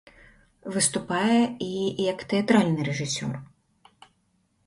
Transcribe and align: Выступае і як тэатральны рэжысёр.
Выступае 0.75 1.41
і 1.65 1.67
як 2.13 2.19
тэатральны 2.33 2.81
рэжысёр. 2.89 3.35